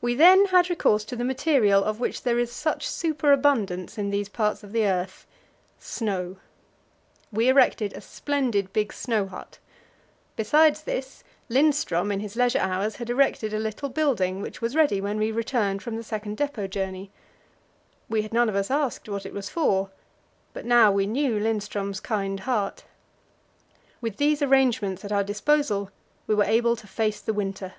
[0.00, 4.28] We then had recourse to the material of which there is such superabundance in these
[4.28, 5.24] parts of the earth
[5.78, 6.38] snow.
[7.30, 9.60] We erected a splendid big snow hut.
[10.34, 15.00] Besides this, Lindström in his leisure hours had erected a little building, which was ready
[15.00, 17.12] when we returned from the second depot journey.
[18.08, 19.90] We had none of us asked what it was for,
[20.54, 22.82] but now we knew Lindström's kind heart.
[24.00, 25.92] With these arrangements at our disposal
[26.26, 27.74] we were able to face the winter.